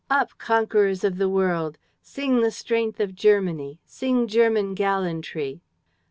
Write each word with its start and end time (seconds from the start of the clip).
Up, 0.09 0.35
conquerors 0.39 1.03
of 1.03 1.19
the 1.19 1.29
world! 1.29 1.77
Sing 2.01 2.41
the 2.41 2.49
strength 2.49 2.99
of 2.99 3.13
Germany! 3.13 3.79
Sing 3.85 4.25
German 4.25 4.73
gallantry! 4.73 5.61